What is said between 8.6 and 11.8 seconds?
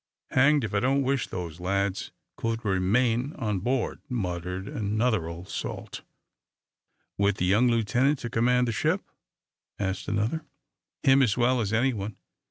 the ship?" asked another. "Him as well as